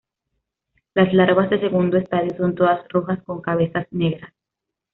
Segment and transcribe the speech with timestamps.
[0.95, 4.33] Las larvas de segundo estadio son todas rojas con cabezas negras.